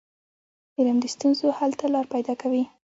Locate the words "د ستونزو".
1.01-1.47